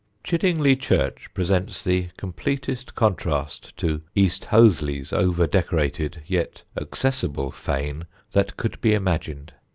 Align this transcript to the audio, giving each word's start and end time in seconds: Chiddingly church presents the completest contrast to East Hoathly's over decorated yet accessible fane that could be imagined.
Chiddingly 0.23 0.75
church 0.81 1.31
presents 1.35 1.83
the 1.83 2.09
completest 2.17 2.95
contrast 2.95 3.77
to 3.77 4.01
East 4.15 4.45
Hoathly's 4.45 5.13
over 5.13 5.45
decorated 5.45 6.23
yet 6.25 6.63
accessible 6.75 7.51
fane 7.51 8.07
that 8.31 8.57
could 8.57 8.81
be 8.81 8.95
imagined. 8.95 9.53